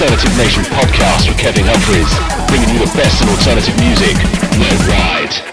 Alternative 0.00 0.34
Nation 0.38 0.64
podcast 0.64 1.28
with 1.28 1.36
Kevin 1.36 1.66
Humphreys, 1.66 2.08
bringing 2.48 2.70
you 2.70 2.78
the 2.78 2.90
best 2.96 3.20
in 3.20 3.28
alternative 3.28 3.78
music. 3.80 4.16
No 4.56 4.70
ride. 4.88 5.49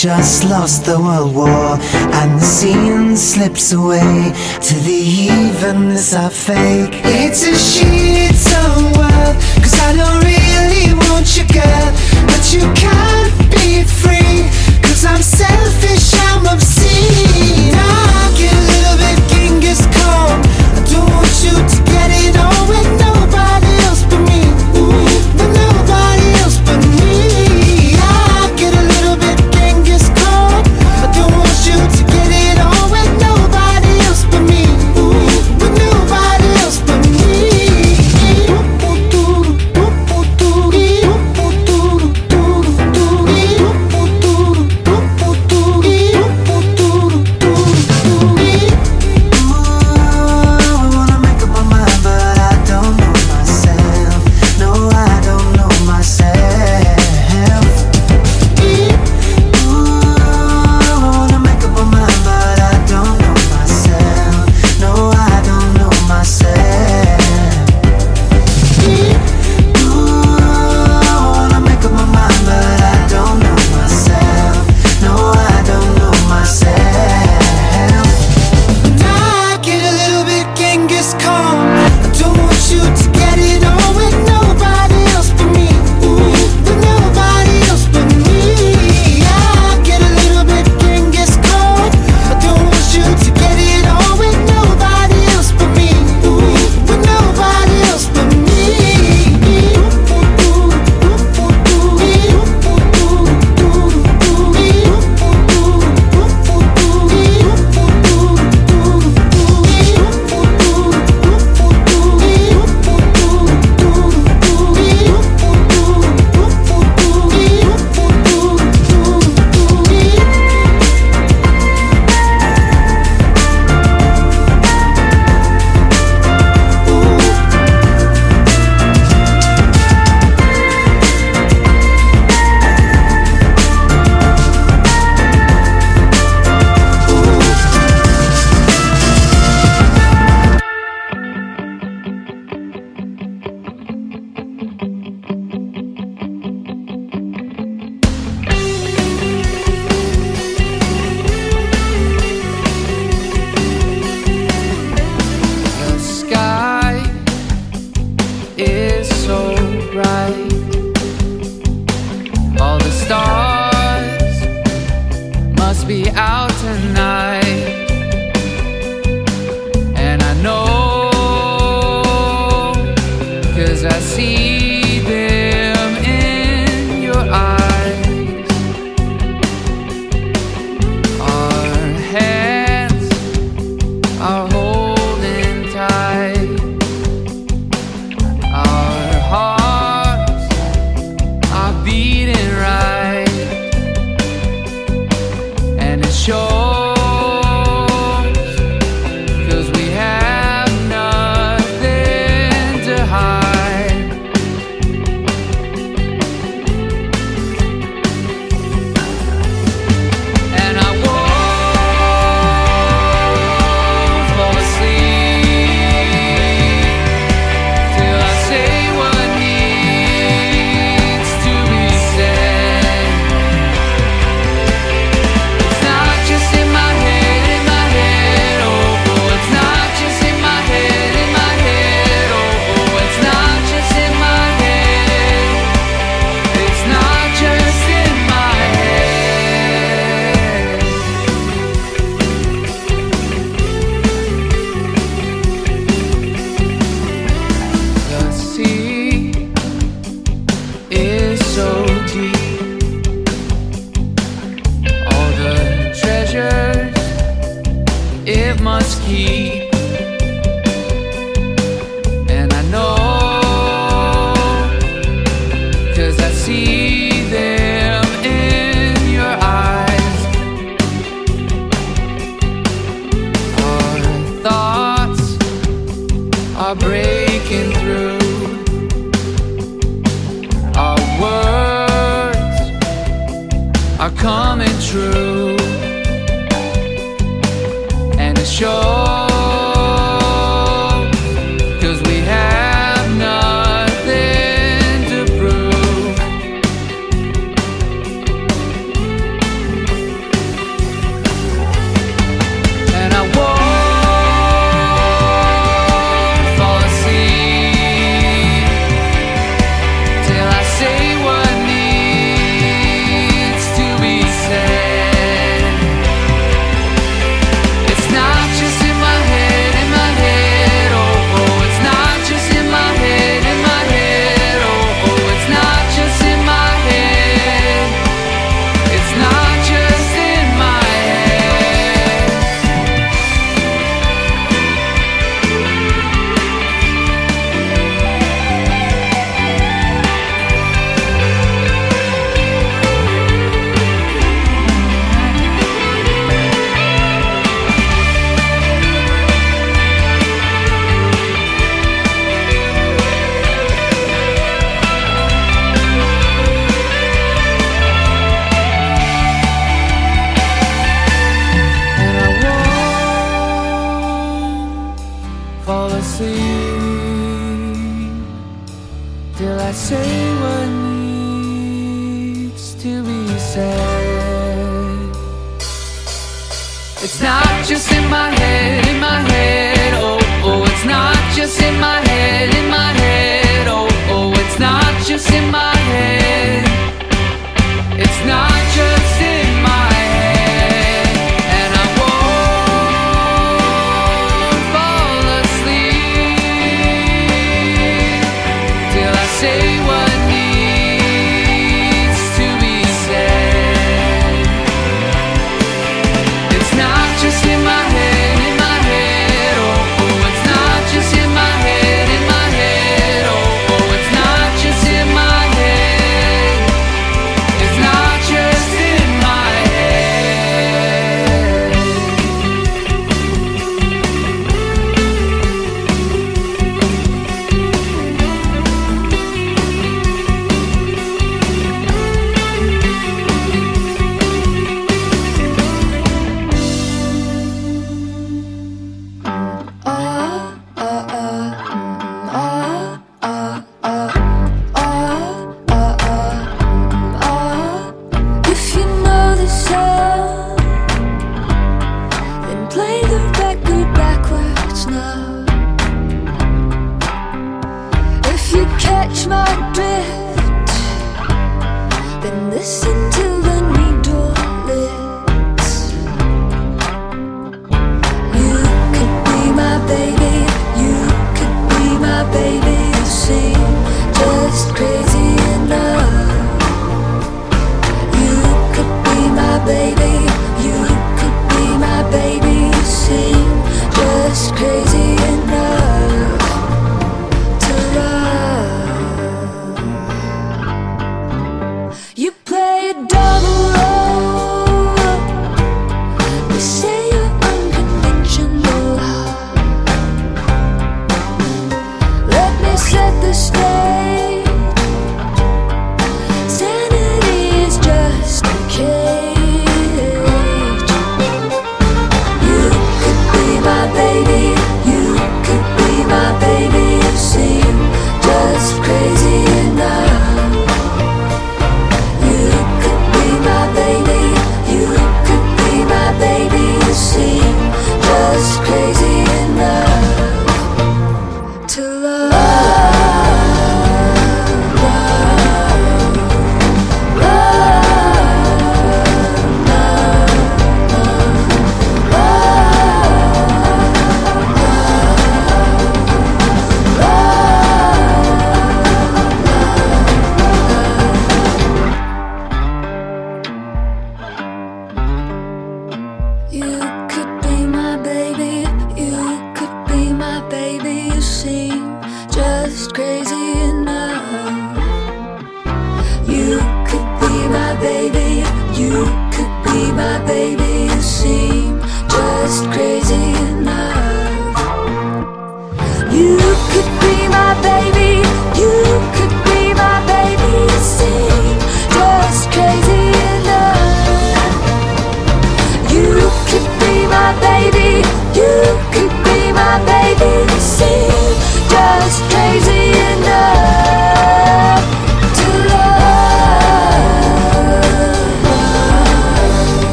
just 0.00 0.44
lost 0.44 0.86
the 0.86 0.98
World 0.98 1.34
War, 1.34 1.76
and 2.20 2.38
the 2.38 2.40
scene 2.40 3.14
slips 3.14 3.72
away 3.72 4.32
to 4.62 4.74
the 4.76 5.00
evenness 5.28 6.14
I 6.14 6.30
fake. 6.30 7.02
It's 7.04 7.42
a 7.42 7.54
shit 7.54 8.34
so 8.34 8.62
world, 8.96 9.36
cause 9.60 9.78
I 9.78 9.92
don't 9.94 10.24
really 10.24 10.94
want 11.10 11.36
you, 11.36 11.44
girl, 11.52 11.92
but 12.24 12.42
you 12.50 12.60
can't 12.72 13.34
be 13.52 13.84
free, 13.84 14.48
cause 14.80 15.04
I'm 15.04 15.20
selfish. 15.20 16.29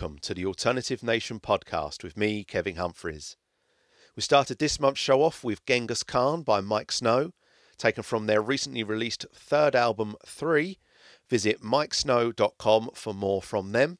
Welcome 0.00 0.20
to 0.20 0.34
the 0.34 0.46
Alternative 0.46 1.02
Nation 1.02 1.40
podcast 1.40 2.04
with 2.04 2.16
me, 2.16 2.44
Kevin 2.44 2.76
Humphreys. 2.76 3.36
We 4.14 4.22
started 4.22 4.60
this 4.60 4.78
month's 4.78 5.00
show 5.00 5.22
off 5.22 5.42
with 5.42 5.66
Genghis 5.66 6.04
Khan 6.04 6.42
by 6.42 6.60
Miike 6.60 6.92
Snow, 6.92 7.32
taken 7.78 8.04
from 8.04 8.26
their 8.26 8.40
recently 8.40 8.84
released 8.84 9.26
third 9.34 9.74
album, 9.74 10.14
3. 10.24 10.78
Visit 11.28 11.64
miikesnow.com 11.64 12.90
for 12.94 13.12
more 13.12 13.42
from 13.42 13.72
them. 13.72 13.98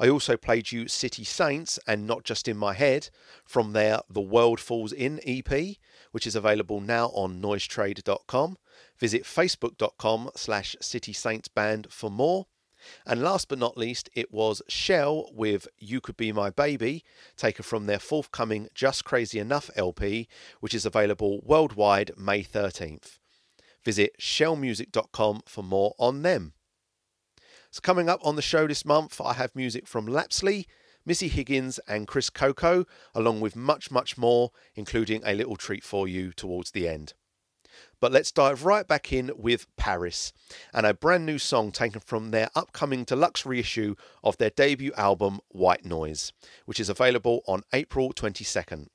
I 0.00 0.08
also 0.08 0.36
played 0.36 0.72
you 0.72 0.88
City 0.88 1.22
Saints 1.22 1.78
and 1.86 2.04
Not 2.04 2.24
Just 2.24 2.48
in 2.48 2.56
My 2.56 2.74
Head 2.74 3.10
from 3.44 3.74
their 3.74 4.00
The 4.10 4.20
World 4.20 4.58
Falls 4.58 4.92
In 4.92 5.20
EP, 5.24 5.76
which 6.10 6.26
is 6.26 6.34
available 6.34 6.80
now 6.80 7.10
on 7.10 7.40
noisetrade.com. 7.40 8.56
Visit 8.98 9.22
facebook.com 9.22 10.30
slash 10.34 10.74
City 10.80 11.12
Saints 11.12 11.46
Band 11.46 11.86
for 11.92 12.10
more. 12.10 12.46
And 13.06 13.22
last 13.22 13.48
but 13.48 13.58
not 13.58 13.76
least, 13.78 14.08
it 14.14 14.32
was 14.32 14.62
Shell 14.68 15.30
with 15.32 15.68
You 15.78 16.00
Could 16.00 16.16
Be 16.16 16.32
My 16.32 16.50
Baby, 16.50 17.04
taken 17.36 17.62
from 17.62 17.86
their 17.86 17.98
forthcoming 17.98 18.68
Just 18.74 19.04
Crazy 19.04 19.38
Enough 19.38 19.70
LP, 19.76 20.28
which 20.60 20.74
is 20.74 20.86
available 20.86 21.40
worldwide 21.44 22.12
May 22.16 22.42
13th. 22.42 23.18
Visit 23.84 24.16
shellmusic.com 24.20 25.42
for 25.46 25.62
more 25.62 25.94
on 25.98 26.22
them. 26.22 26.52
So, 27.70 27.80
coming 27.80 28.08
up 28.08 28.20
on 28.24 28.36
the 28.36 28.42
show 28.42 28.66
this 28.66 28.84
month, 28.84 29.20
I 29.20 29.34
have 29.34 29.54
music 29.54 29.86
from 29.86 30.06
Lapsley, 30.06 30.66
Missy 31.04 31.28
Higgins, 31.28 31.78
and 31.86 32.08
Chris 32.08 32.30
Coco, 32.30 32.84
along 33.14 33.40
with 33.40 33.54
much, 33.54 33.90
much 33.90 34.18
more, 34.18 34.50
including 34.74 35.22
a 35.24 35.34
little 35.34 35.56
treat 35.56 35.84
for 35.84 36.08
you 36.08 36.32
towards 36.32 36.72
the 36.72 36.88
end. 36.88 37.14
But 38.00 38.12
let's 38.12 38.32
dive 38.32 38.64
right 38.64 38.86
back 38.86 39.12
in 39.12 39.30
with 39.36 39.66
PVRIS 39.76 40.32
and 40.74 40.84
a 40.84 40.94
brand 40.94 41.24
new 41.24 41.38
song 41.38 41.72
taken 41.72 42.00
from 42.00 42.30
their 42.30 42.50
upcoming 42.54 43.04
deluxe 43.04 43.46
reissue 43.46 43.94
of 44.22 44.36
their 44.36 44.50
debut 44.50 44.92
album 44.96 45.40
White 45.48 45.84
Noise, 45.84 46.32
which 46.66 46.80
is 46.80 46.88
available 46.88 47.42
on 47.46 47.62
April 47.72 48.12
22nd. 48.12 48.88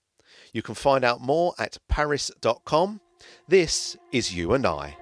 You 0.54 0.62
can 0.62 0.76
find 0.76 1.04
out 1.04 1.22
more 1.22 1.54
at 1.58 1.78
pvris.com. 1.92 3.02
This 3.48 3.98
is 4.12 4.36
You 4.36 4.54
and 4.54 4.66
I. 4.66 4.98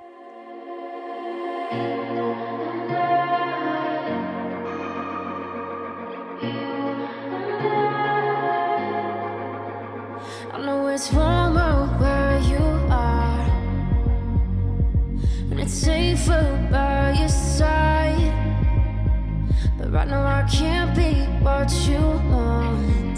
right 19.91 20.08
now 20.08 20.24
I 20.24 20.43
can't 20.43 20.96
be 20.96 21.13
what 21.43 21.72
you 21.88 22.00
want. 22.31 23.17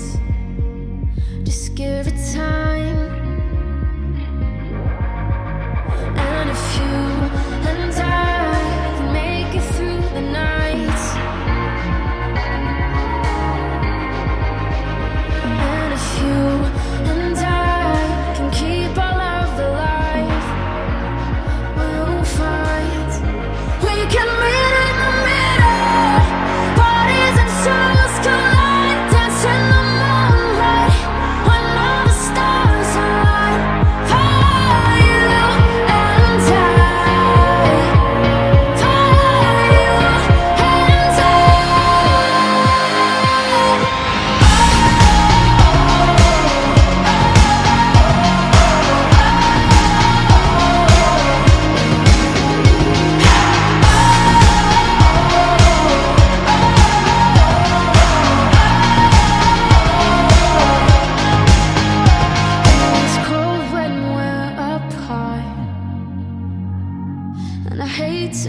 Just 1.43 1.75
give 1.75 2.07
it 2.07 2.33
time. 2.33 2.80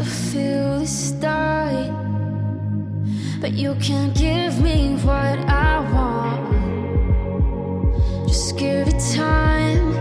To 0.02 0.10
feel 0.10 0.78
this 0.80 1.12
die. 1.12 1.90
But 3.40 3.52
you 3.52 3.74
can't 3.76 4.14
give 4.16 4.60
me 4.60 4.96
what 4.96 5.38
I 5.48 5.80
want. 5.92 6.42
Just 8.28 8.58
give 8.58 8.88
it 8.88 9.00
time. 9.14 9.91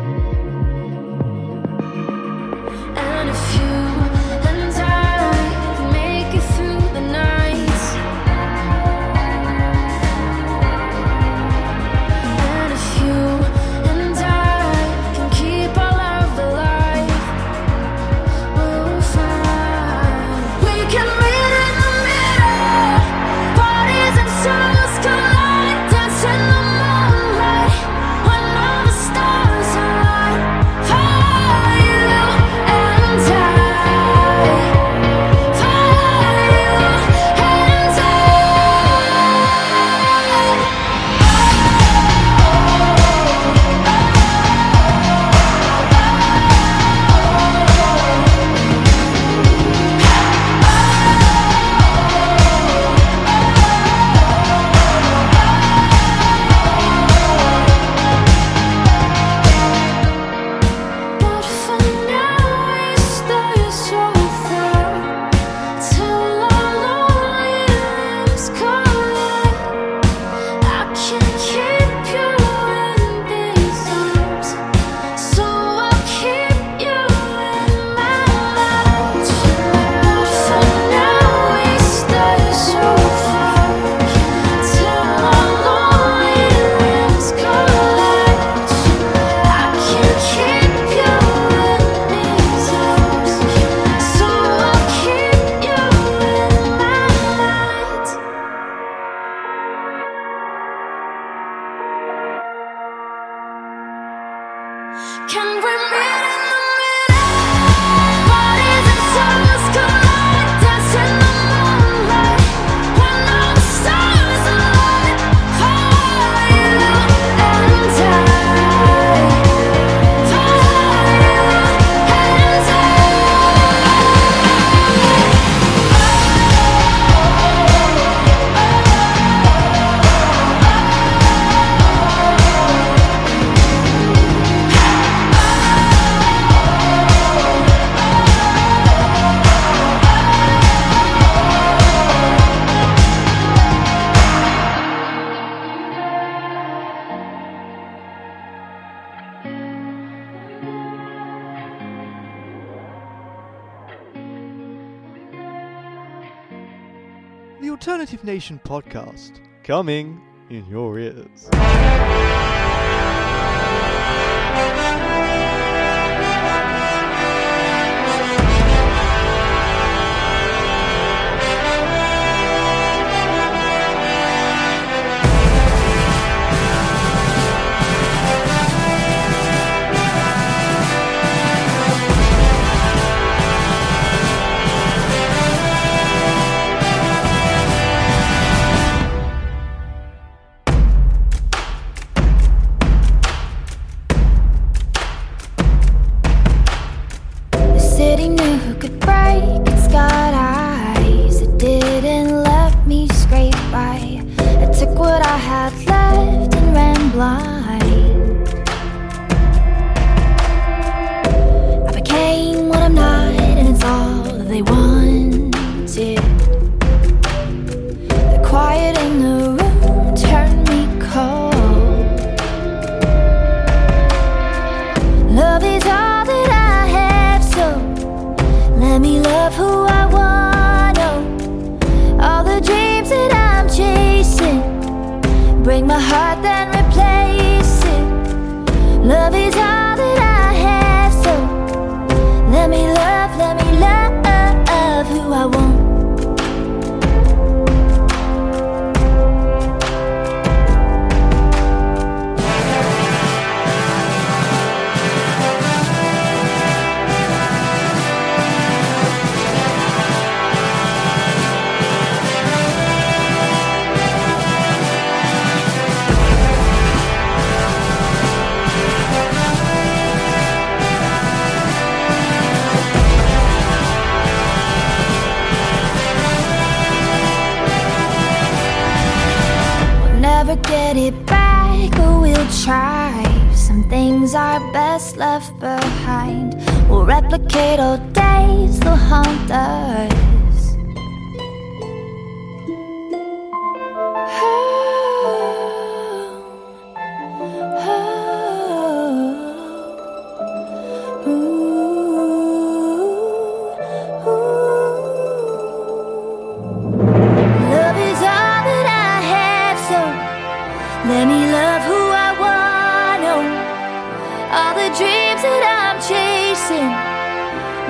Nation 158.31 158.61
podcast 158.63 159.41
coming 159.61 160.21
in 160.49 160.65
your 160.67 160.97
ears. 160.97 161.49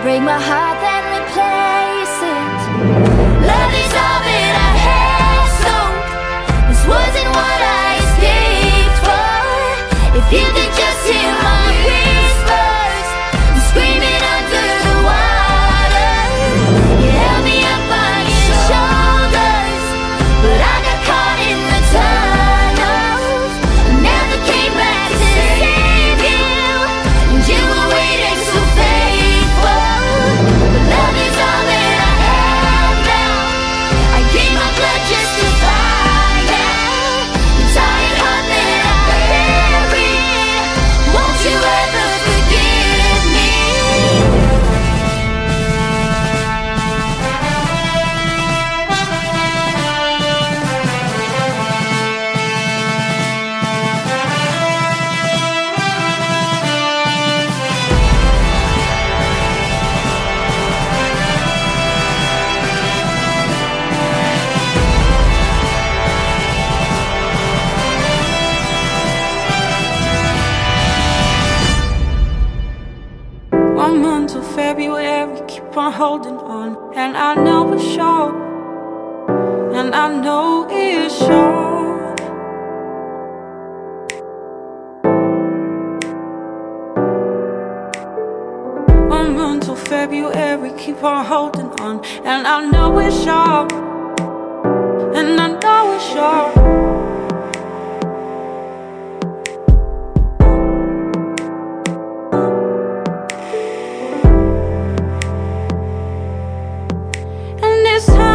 break 0.01 0.21
my 0.23 0.33
heart, 0.33 0.77
then 0.81 1.03
replace 1.13 2.17
it. 2.25 2.59
Love 3.45 3.73
is 3.83 3.93
all 4.01 4.19
that 4.25 4.53
I 4.67 4.71
have, 4.89 5.47
so 5.61 5.75
this 6.65 6.81
wasn't 6.89 7.29
what 7.37 7.59
I 7.61 8.01
escaped 8.01 8.97
for. 9.05 9.29
If 10.17 10.25
you 10.33 10.45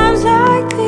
times 0.07 0.25
like 0.25 0.77
these. 0.77 0.86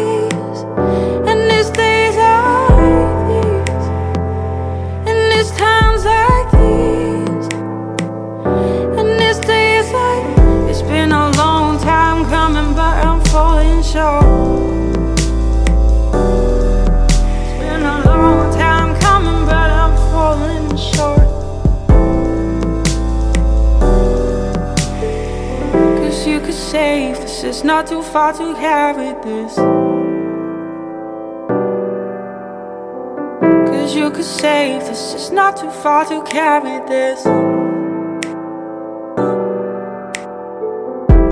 it's 27.48 27.64
not 27.64 27.86
too 27.86 28.02
far 28.02 28.34
to 28.34 28.54
carry 28.56 29.14
this. 29.24 29.54
Cause 33.70 33.94
you 33.96 34.10
could 34.10 34.26
save 34.26 34.80
this, 34.80 35.14
it's 35.14 35.30
not 35.30 35.56
too 35.56 35.70
far 35.70 36.04
to 36.04 36.22
carry 36.24 36.78
this. 36.86 37.22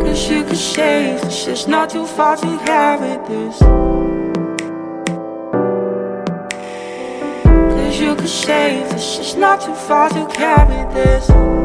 Cause 0.01 0.31
you 0.31 0.43
could 0.45 0.57
save 0.57 1.21
this, 1.21 1.47
it's 1.49 1.67
not 1.67 1.91
too 1.91 2.07
far 2.07 2.37
to 2.39 2.59
carry 2.65 3.19
this. 3.29 3.59
Cause 7.75 8.01
you 8.01 8.17
could 8.17 8.27
save 8.27 8.89
this, 8.89 9.19
it's 9.19 9.35
not 9.35 9.61
too 9.61 9.75
far 9.75 10.09
to 10.09 10.27
carry 10.33 10.95
this. 10.95 11.56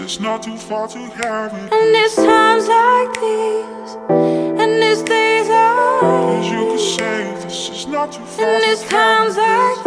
It's 0.00 0.20
not 0.20 0.42
too 0.42 0.56
far 0.56 0.88
to 0.88 1.08
carry. 1.20 1.50
And 1.52 1.96
it's 1.96 2.16
times 2.16 2.68
like 2.68 3.14
these, 3.14 3.96
and 4.60 4.82
it's 4.82 5.02
days 5.02 5.48
like 5.48 6.00
Cause 6.00 6.50
you 6.50 6.66
could 6.66 6.80
save 6.80 7.42
this, 7.42 7.68
it's 7.70 7.86
not 7.86 8.12
too 8.12 8.24
far 8.24 8.46
And 8.46 8.62
to 8.62 8.70
it's 8.70 8.88
times 8.88 9.36
like 9.36 9.85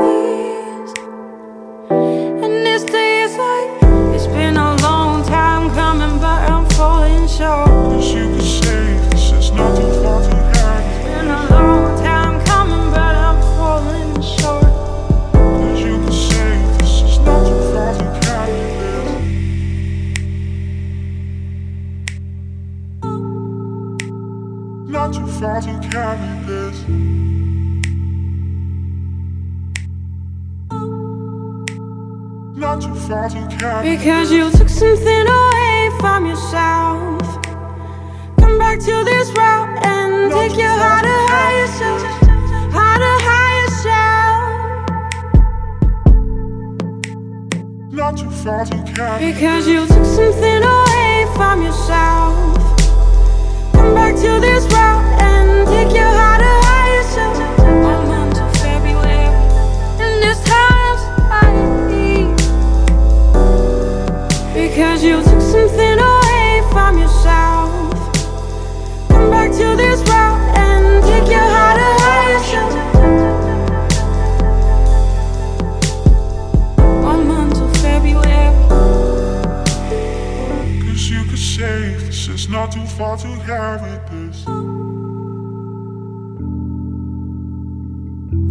Far 48.50 48.66
to 48.66 48.94
carry. 48.94 49.32
Because 49.32 49.68
you 49.68 49.86
took 49.86 50.06
something 50.06 50.64
away 50.64 51.28
from 51.36 51.62
yourself. 51.62 52.58
Come 53.74 53.94
back 53.94 54.16
to 54.16 54.40
this 54.40 54.66
route 54.74 54.99
far 83.00 83.16
to 83.16 83.28
carry 83.46 83.98
this. 84.12 84.44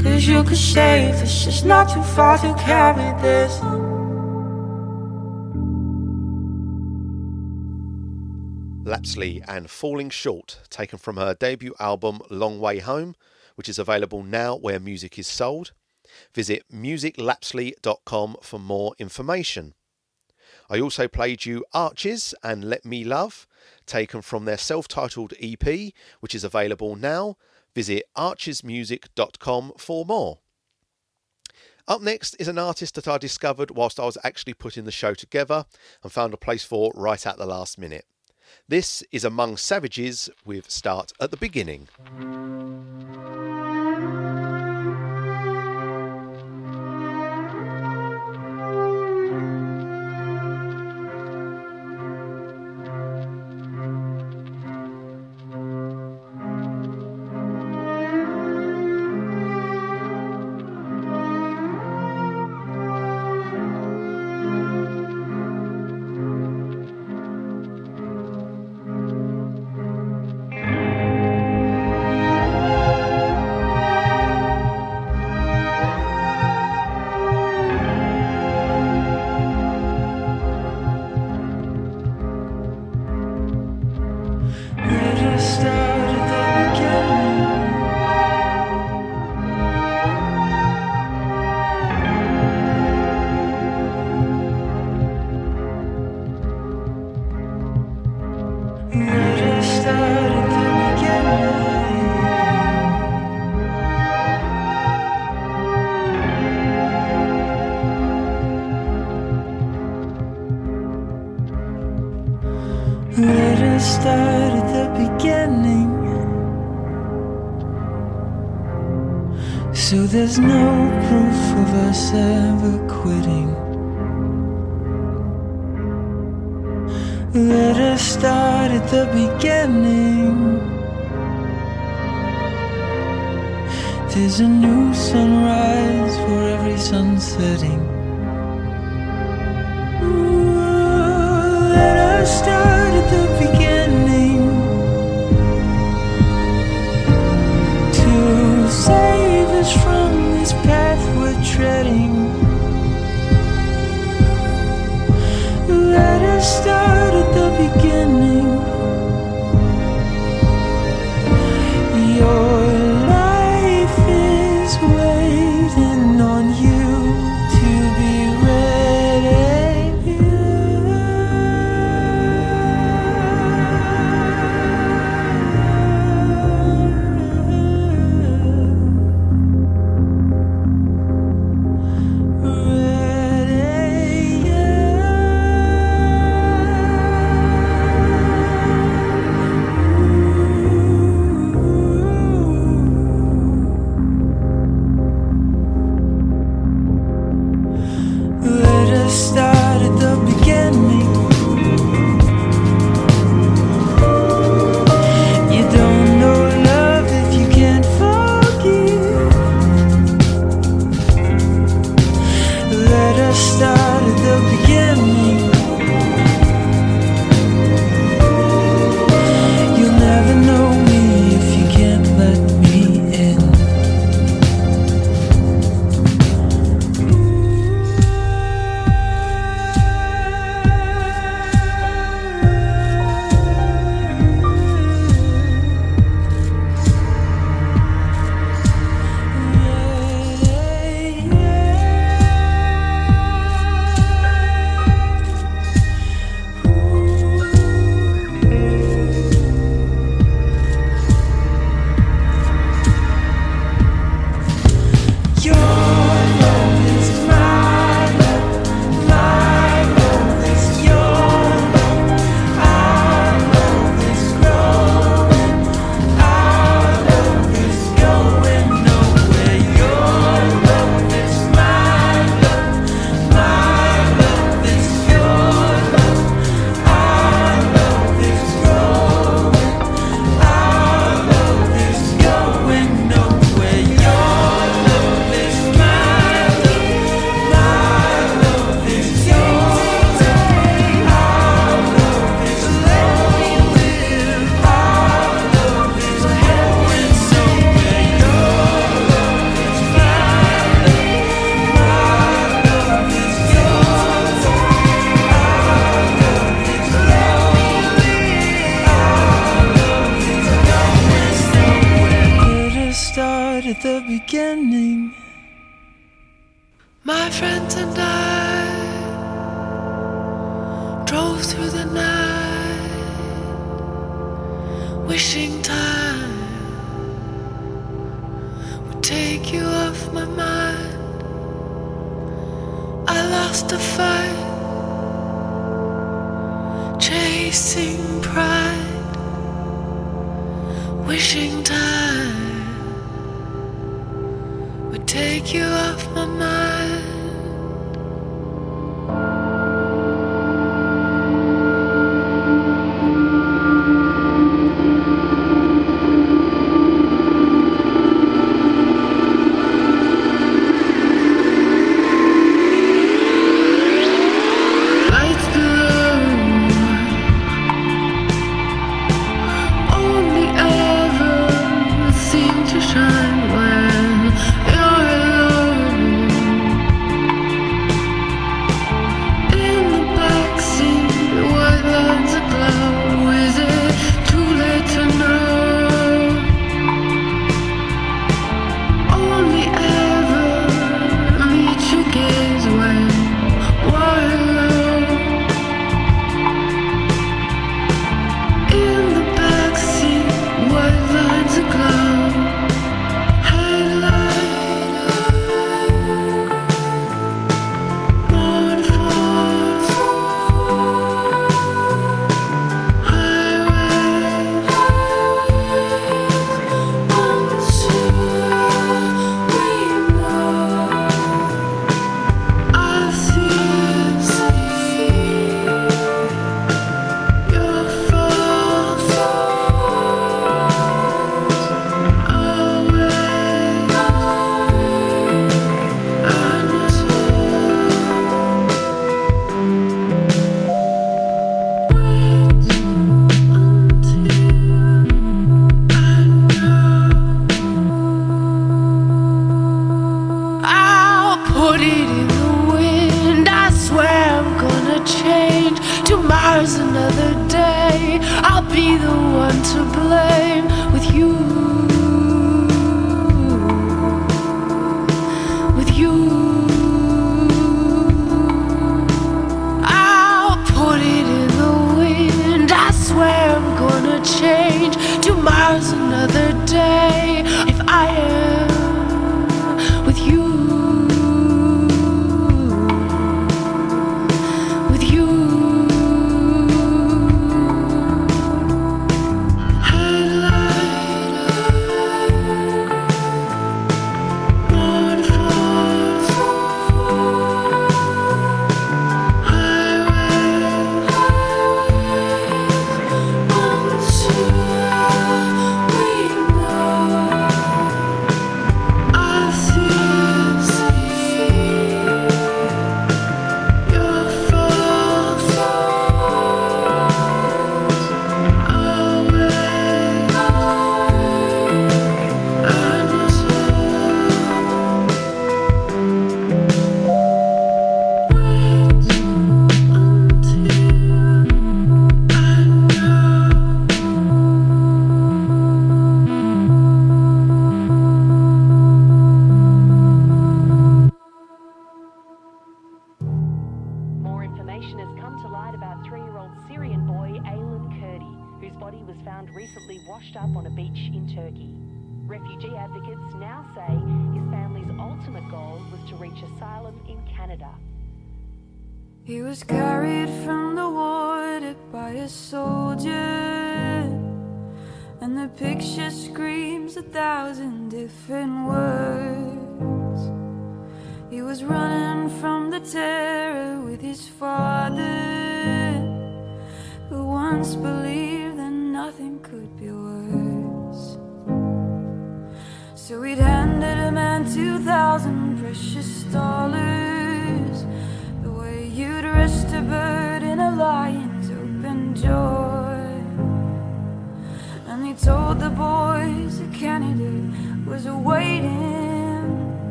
Cause 0.00 0.24
you 0.24 0.44
could 0.44 0.56
save 0.56 1.18
this, 1.18 1.48
it's 1.48 1.64
not 1.64 1.92
too 1.92 2.00
far 2.00 2.38
to 2.38 2.54
carry 2.54 3.10
this. 3.20 3.58
Lapsley 8.84 9.42
and 9.48 9.68
Falling 9.68 10.10
Short, 10.10 10.60
taken 10.70 11.00
from 11.00 11.16
her 11.16 11.34
debut 11.34 11.74
album 11.80 12.20
Long 12.30 12.60
Way 12.60 12.78
Home, 12.78 13.16
which 13.56 13.68
is 13.68 13.80
available 13.80 14.22
now 14.22 14.54
where 14.54 14.78
music 14.78 15.18
is 15.18 15.26
sold. 15.26 15.72
Visit 16.32 16.62
musiclapsley.com 16.72 18.36
for 18.42 18.60
more 18.60 18.94
information. 19.00 19.74
I 20.70 20.78
also 20.78 21.08
played 21.08 21.46
you 21.46 21.64
Arches 21.72 22.32
and 22.44 22.62
Let 22.62 22.84
Me 22.84 23.02
Love, 23.02 23.48
taken 23.86 24.22
from 24.22 24.44
their 24.44 24.58
self 24.58 24.88
titled 24.88 25.34
EP, 25.40 25.92
which 26.20 26.34
is 26.34 26.44
available 26.44 26.96
now. 26.96 27.36
Visit 27.74 28.04
archesmusic.com 28.16 29.72
for 29.78 30.04
more. 30.04 30.38
Up 31.88 32.02
next 32.02 32.34
is 32.40 32.48
an 32.48 32.58
artist 32.58 32.96
that 32.96 33.06
I 33.06 33.16
discovered 33.16 33.70
whilst 33.70 34.00
I 34.00 34.06
was 34.06 34.18
actually 34.24 34.54
putting 34.54 34.84
the 34.84 34.90
show 34.90 35.14
together 35.14 35.66
and 36.02 36.10
found 36.10 36.34
a 36.34 36.38
place 36.38 36.64
for 36.64 36.90
right 36.94 37.24
at 37.24 37.38
the 37.38 37.46
last 37.46 37.78
minute. 37.78 38.06
This 38.68 39.04
is 39.12 39.24
Among 39.24 39.56
Savages 39.56 40.28
with 40.44 40.70
Start 40.70 41.12
at 41.20 41.30
the 41.30 41.36
Beginning. 41.36 41.88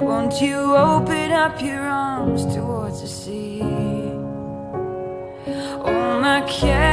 Won't 0.00 0.40
you 0.40 0.76
open 0.76 1.32
up 1.32 1.60
your 1.62 1.80
arms 1.80 2.44
towards 2.54 3.00
the 3.02 3.08
sea? 3.08 3.60
Oh, 5.86 6.20
my 6.20 6.40
Canada, 6.48 6.83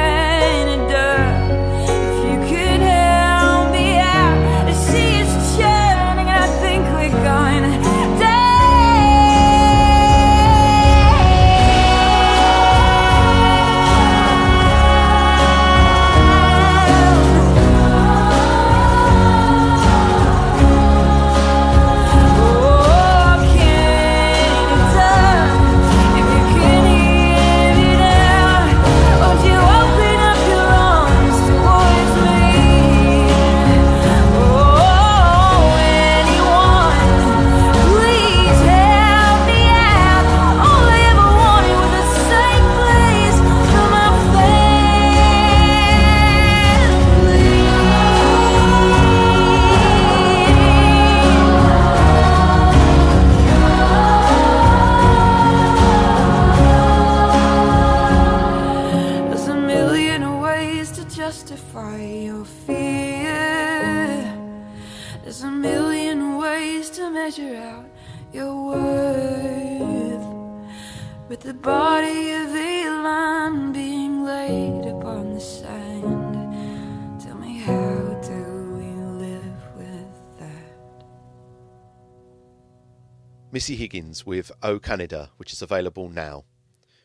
Missy 83.61 83.75
Higgins 83.75 84.25
with 84.25 84.51
Oh 84.63 84.79
Canada, 84.79 85.29
which 85.37 85.53
is 85.53 85.61
available 85.61 86.09
now. 86.09 86.45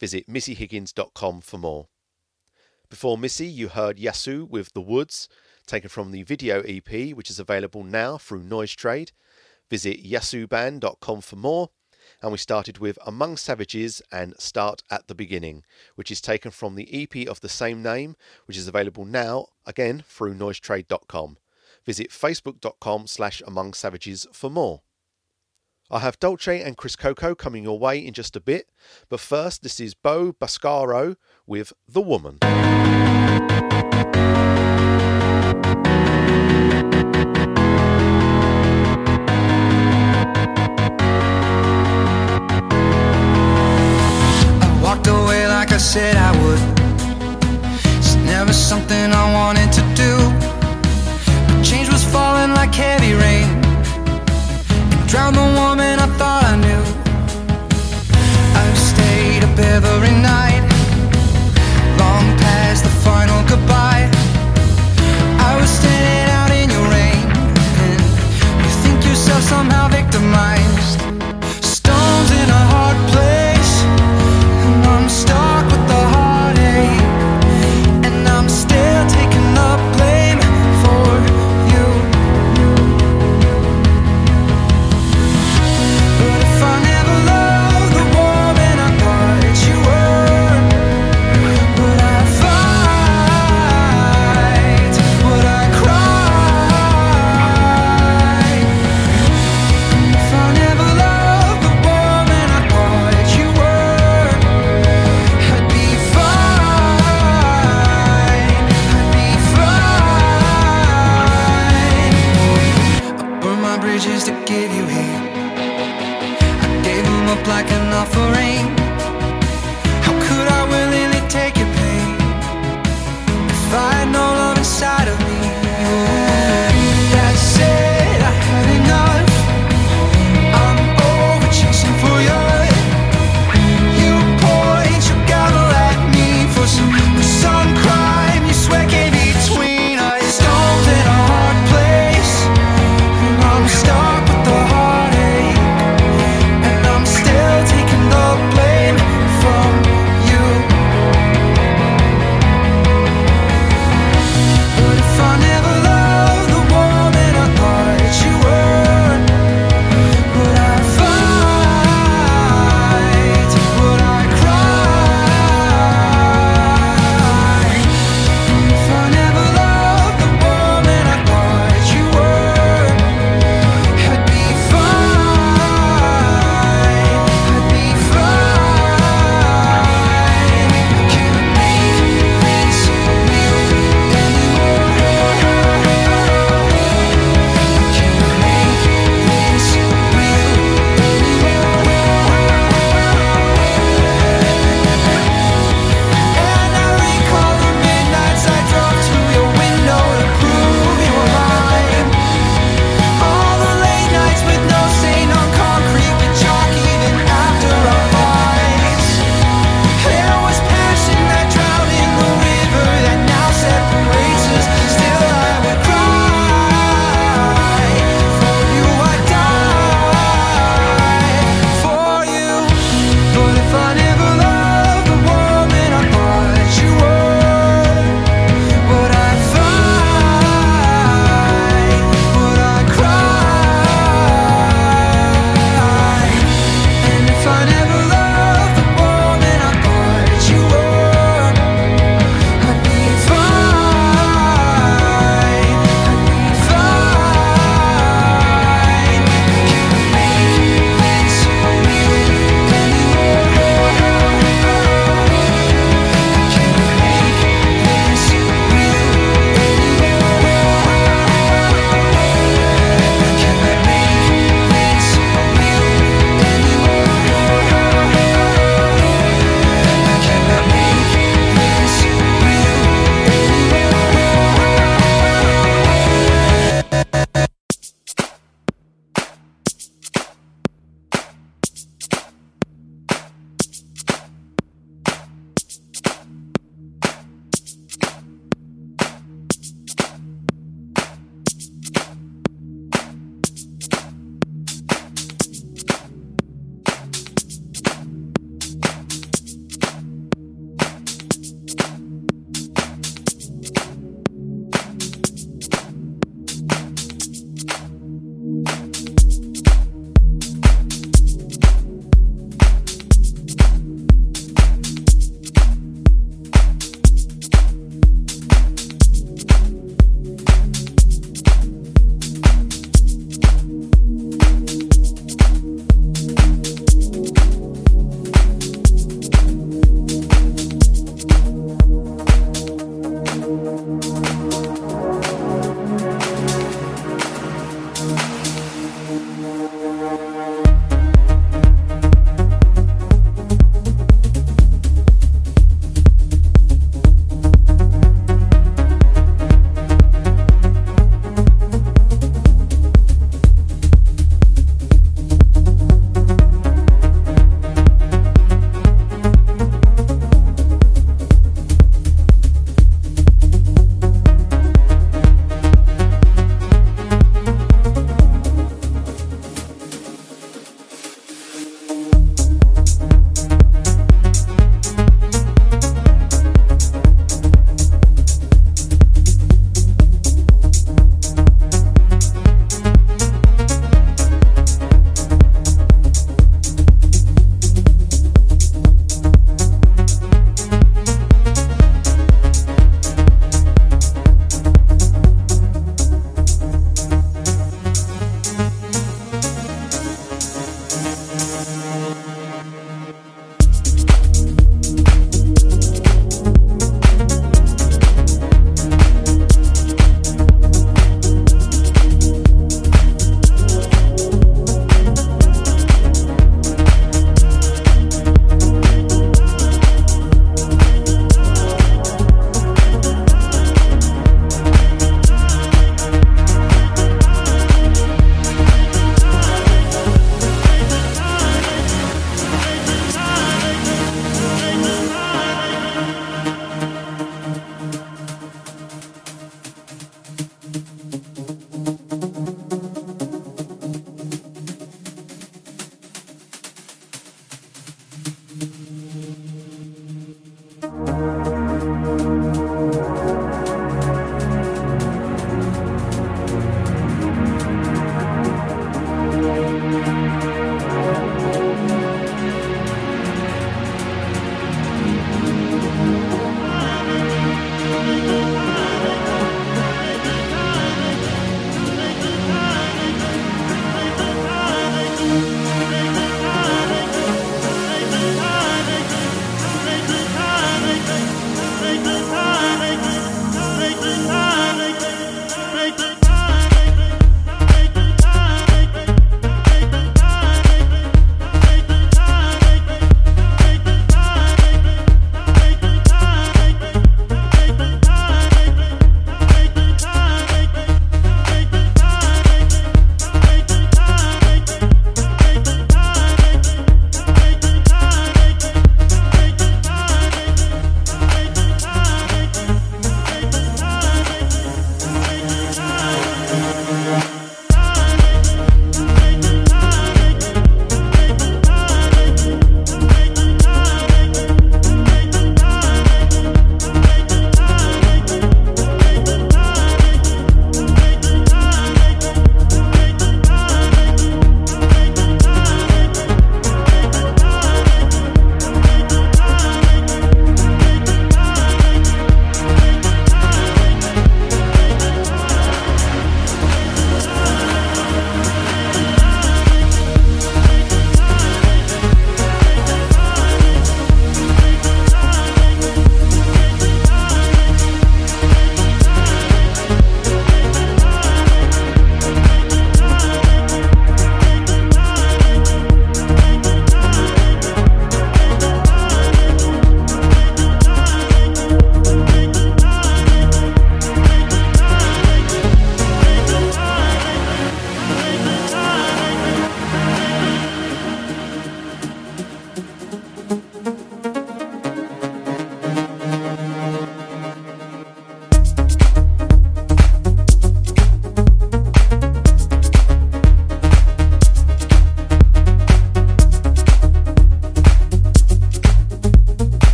Visit 0.00 0.26
missyhiggins.com 0.30 1.42
for 1.42 1.58
more. 1.58 1.88
Before 2.88 3.18
Missy, 3.18 3.46
you 3.46 3.68
heard 3.68 3.98
Yassou 3.98 4.48
with 4.48 4.72
The 4.72 4.80
Woods, 4.80 5.28
taken 5.66 5.90
from 5.90 6.10
the 6.10 6.22
video 6.22 6.62
EP, 6.62 7.14
which 7.14 7.28
is 7.28 7.38
available 7.38 7.84
now 7.84 8.16
through 8.16 8.44
Noise 8.44 8.72
Trade. 8.72 9.12
Visit 9.68 10.02
yassouband.com 10.02 11.20
for 11.20 11.36
more. 11.36 11.68
And 12.22 12.32
we 12.32 12.38
started 12.38 12.78
with 12.78 12.98
Among 13.04 13.36
Savages 13.36 14.00
and 14.10 14.32
Start 14.40 14.82
at 14.90 15.06
the 15.06 15.14
Beginning, 15.14 15.64
which 15.96 16.10
is 16.10 16.22
taken 16.22 16.50
from 16.50 16.76
the 16.76 16.88
EP 16.90 17.28
of 17.28 17.42
the 17.42 17.50
same 17.50 17.82
name, 17.82 18.16
which 18.46 18.56
is 18.56 18.66
available 18.66 19.04
now, 19.04 19.48
again, 19.66 20.02
through 20.08 20.34
noisetrade.com. 20.34 21.36
Visit 21.84 22.08
facebook.com 22.08 23.06
slash 23.06 23.42
among 23.46 23.74
savages 23.74 24.26
for 24.32 24.48
more. 24.48 24.80
I 25.90 26.00
have 26.00 26.18
Dolce 26.20 26.60
and 26.60 26.76
Chris 26.76 26.96
Coco 26.96 27.34
coming 27.34 27.62
your 27.62 27.78
way 27.78 27.98
in 27.98 28.12
just 28.12 28.36
a 28.36 28.40
bit, 28.40 28.68
but 29.08 29.20
first, 29.20 29.62
this 29.62 29.80
is 29.80 29.94
Bo 29.94 30.34
Bascaro 30.34 31.16
with 31.46 31.72
The 31.88 32.02
Woman. 32.02 32.36
I 44.60 44.80
walked 44.82 45.06
away 45.06 45.46
like 45.48 45.72
I 45.72 45.78
said 45.78 46.16
I 46.16 46.32
would. 46.42 46.60
It's 47.96 48.14
never 48.16 48.52
something 48.52 49.10
I 49.10 49.32
wanted 49.32 49.72
to 49.72 49.80
do. 49.94 50.18
But 51.46 51.62
change 51.62 51.88
was 51.90 52.04
falling 52.04 52.50
like 52.50 52.74
heavy 52.74 53.14
rain. 53.14 53.48
It 54.92 55.08
drowned 55.08 55.36
the 55.36 55.40
woman 55.40 55.77
every 59.84 60.10
night, 60.10 60.47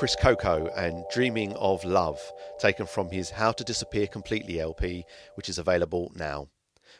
Chris 0.00 0.16
Coco 0.16 0.66
and 0.74 1.04
Dreaming 1.12 1.52
of 1.56 1.84
Love, 1.84 2.18
taken 2.58 2.86
from 2.86 3.10
his 3.10 3.28
How 3.28 3.52
to 3.52 3.62
Disappear 3.62 4.06
Completely 4.06 4.58
LP, 4.58 5.04
which 5.34 5.50
is 5.50 5.58
available 5.58 6.10
now. 6.14 6.48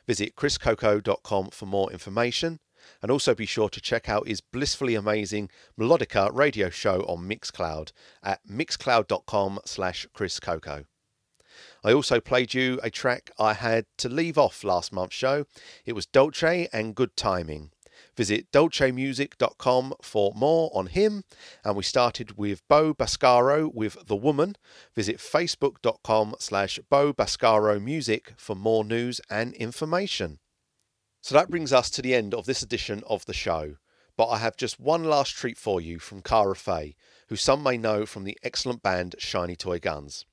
Visit 0.07 0.36
chriscoco.com 0.36 1.48
for 1.48 1.64
more 1.64 1.90
information, 1.90 2.61
and 3.01 3.11
also 3.11 3.34
be 3.34 3.46
sure 3.46 3.70
to 3.70 3.80
check 3.80 4.11
out 4.11 4.28
his 4.28 4.42
blissfully 4.42 4.96
amazing 4.96 5.48
Melodica 5.78 6.28
radio 6.34 6.68
show 6.68 7.01
on 7.09 7.26
Mixcloud 7.26 7.92
at 8.22 8.46
mixcloud.com 8.46 9.61
slash 9.64 10.07
chriscoco. 10.14 10.84
I 11.82 11.94
also 11.94 12.20
played 12.20 12.53
you 12.53 12.80
a 12.82 12.90
track 12.90 13.30
I 13.38 13.55
had 13.55 13.86
to 13.96 14.11
leave 14.11 14.36
off 14.36 14.62
last 14.62 14.92
month's 14.92 15.16
show. 15.16 15.46
It 15.86 15.94
was 15.94 16.05
Dolce 16.05 16.68
and 16.70 16.94
Good 16.94 17.16
Timing. 17.16 17.70
Visit 18.21 18.53
dolcemusic.com 18.53 19.95
for 20.03 20.33
more 20.37 20.71
on 20.75 20.89
him. 20.89 21.25
And 21.64 21.75
we 21.75 21.83
started 21.83 22.37
with 22.37 22.61
Bo 22.68 22.93
Bascaro 22.93 23.73
with 23.75 23.97
The 24.09 24.14
Woman. 24.14 24.57
Visit 24.95 25.16
facebook.com 25.16 26.35
slash 26.39 26.79
Bo 26.91 27.14
Bascaro 27.14 27.83
Music 27.83 28.35
for 28.37 28.55
more 28.55 28.85
news 28.85 29.23
and 29.31 29.55
information. 29.55 30.39
So 31.23 31.35
that 31.35 31.49
brings 31.49 31.73
us 31.73 31.89
to 31.89 32.03
the 32.03 32.14
end 32.14 32.35
of 32.35 32.45
this 32.45 32.61
edition 32.61 33.03
of 33.09 33.25
the 33.25 33.33
show. 33.33 33.77
But 34.18 34.29
I 34.29 34.37
have 34.37 34.59
just 34.59 34.79
one 34.79 35.05
last 35.05 35.31
treat 35.31 35.57
for 35.57 35.81
you 35.81 35.99
from 35.99 36.21
Carah 36.21 36.59
Faye, 36.59 36.97
who 37.29 37.37
some 37.37 37.62
may 37.62 37.79
know 37.79 38.05
from 38.05 38.25
the 38.25 38.37
excellent 38.43 38.83
band 38.83 39.14
Shiny 39.18 39.57
Toy 39.57 39.79
Guns. 39.79 40.27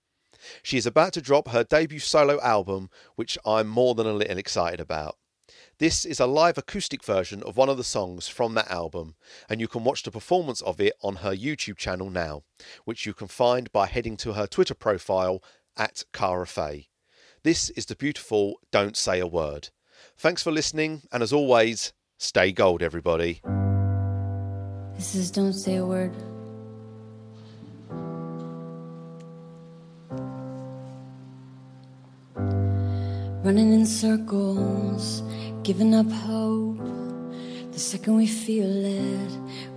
She 0.61 0.75
is 0.75 0.85
about 0.85 1.13
to 1.13 1.21
drop 1.21 1.47
her 1.51 1.63
debut 1.63 1.99
solo 1.99 2.37
album, 2.41 2.89
which 3.15 3.37
I'm 3.45 3.69
more 3.69 3.95
than 3.95 4.07
a 4.07 4.11
little 4.11 4.37
excited 4.37 4.81
about. 4.81 5.15
This 5.79 6.05
is 6.05 6.19
a 6.19 6.25
live 6.25 6.57
acoustic 6.57 7.03
version 7.03 7.43
of 7.43 7.55
one 7.55 7.69
of 7.69 7.77
the 7.77 7.83
songs 7.83 8.27
from 8.27 8.55
that 8.55 8.71
album, 8.71 9.13
and 9.47 9.61
you 9.61 9.67
can 9.67 9.83
watch 9.83 10.01
the 10.01 10.09
performance 10.09 10.59
of 10.63 10.81
it 10.81 10.93
on 11.03 11.17
her 11.17 11.35
YouTube 11.35 11.77
channel 11.77 12.09
now, 12.09 12.41
which 12.85 13.05
you 13.05 13.13
can 13.13 13.27
find 13.27 13.71
by 13.71 13.85
heading 13.85 14.17
to 14.17 14.33
her 14.33 14.47
Twitter 14.47 14.73
profile 14.73 15.43
at 15.77 16.03
Carah 16.13 16.47
Faye. 16.47 16.87
This 17.43 17.69
is 17.69 17.85
the 17.85 17.95
beautiful 17.95 18.55
Don't 18.71 18.97
Say 18.97 19.19
a 19.19 19.27
Word. 19.27 19.69
Thanks 20.17 20.41
for 20.41 20.51
listening, 20.51 21.03
and 21.11 21.21
as 21.21 21.31
always, 21.31 21.93
stay 22.17 22.51
gold, 22.51 22.81
everybody. 22.81 23.41
This 24.95 25.13
is 25.13 25.29
Don't 25.29 25.53
Say 25.53 25.75
a 25.75 25.85
Word. 25.85 26.15
Running 33.43 33.71
in 33.73 33.85
circles, 33.85 35.21
giving 35.67 35.93
up 35.93 36.09
hope. 36.09 36.77
The 37.73 37.79
second 37.79 38.15
we 38.15 38.25
feel 38.25 38.85
it, 38.85 39.31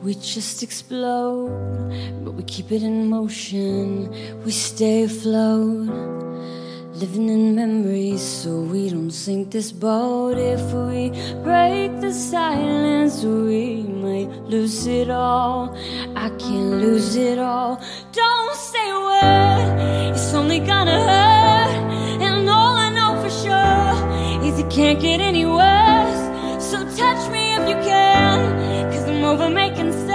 we 0.05 0.14
just 0.14 0.62
explode. 0.62 1.51
But 2.22 2.34
we 2.34 2.45
keep 2.45 2.70
it 2.70 2.84
in 2.84 3.09
motion, 3.09 4.09
we 4.45 4.53
stay 4.53 5.03
afloat. 5.03 5.91
Living 6.95 7.28
in 7.28 7.57
memories 7.57 8.22
so 8.22 8.61
we 8.61 8.91
don't 8.91 9.11
sink 9.11 9.51
this 9.51 9.72
boat. 9.72 10.38
If 10.38 10.62
we 10.72 11.11
break 11.43 12.01
the 12.01 12.12
silence, 12.12 13.24
we 13.24 13.82
might 13.82 14.30
lose 14.45 14.86
it 14.86 15.11
all. 15.11 15.76
I 16.14 16.28
can't 16.38 16.74
lose 16.84 17.16
it 17.16 17.41
all. 17.41 17.82
Don't 18.12 18.55
say 18.55 18.91
a 18.91 19.01
word, 19.11 20.14
it's 20.14 20.32
only 20.34 20.61
gonna 20.61 21.01
hurt. 21.11 22.22
And 22.22 22.49
all 22.49 22.76
I 22.76 22.91
know 22.91 23.20
for 23.22 23.32
sure 23.43 24.47
is 24.47 24.57
it 24.61 24.70
can't 24.70 25.01
get 25.01 25.20
any 25.20 25.47
worse. 25.47 25.80
You 27.71 27.77
can, 27.85 28.93
cause 28.93 29.09
I'm 29.09 29.25
over 29.25 29.49
making 29.49 29.93
sense. 29.93 30.10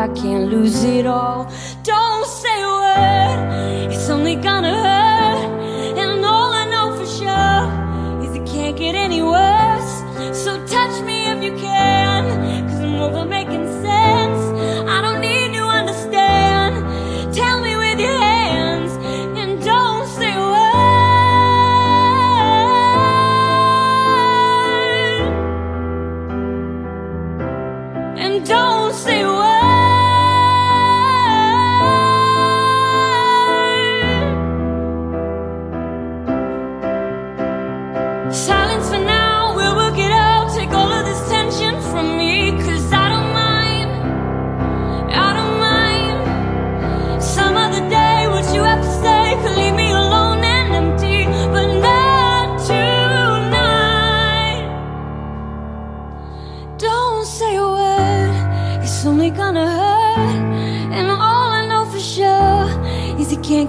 I 0.00 0.08
can't 0.14 0.48
lose 0.48 0.82
it 0.82 1.04
all. 1.04 1.52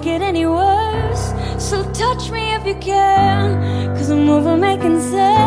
Get 0.02 0.20
any 0.20 0.46
worse. 0.46 1.32
So 1.58 1.82
touch 1.92 2.30
me 2.30 2.54
if 2.54 2.66
you 2.66 2.74
can, 2.74 3.96
cause 3.96 4.10
I'm 4.10 4.28
over 4.28 4.56
making 4.56 5.00
sense. 5.00 5.41